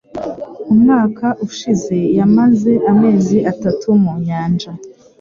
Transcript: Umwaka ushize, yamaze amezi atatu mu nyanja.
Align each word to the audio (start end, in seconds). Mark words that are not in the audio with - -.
Umwaka 0.73 1.27
ushize, 1.47 1.97
yamaze 2.17 2.71
amezi 2.91 3.37
atatu 3.51 3.87
mu 4.03 4.13
nyanja. 4.25 4.71